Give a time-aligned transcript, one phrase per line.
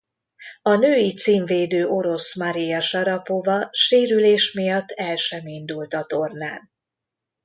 [0.61, 6.71] A női címvédő orosz Marija Sarapova sérülés miatt el sem indult a tornán.